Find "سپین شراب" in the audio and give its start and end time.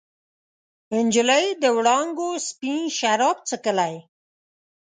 2.47-3.37